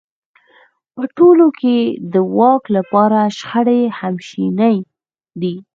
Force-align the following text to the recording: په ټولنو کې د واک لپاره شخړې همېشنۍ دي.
په 0.93 1.03
ټولنو 1.15 1.47
کې 1.59 1.75
د 2.13 2.15
واک 2.37 2.63
لپاره 2.77 3.19
شخړې 3.39 3.81
همېشنۍ 3.99 4.77
دي. 5.41 5.55